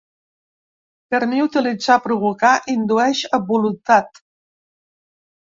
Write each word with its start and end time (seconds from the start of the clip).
Per 1.13 1.19
mi 1.33 1.43
utilitzar 1.47 1.97
"provocar" 2.07 2.55
indueix 2.77 3.23
a 3.39 3.43
voluntat. 3.53 4.23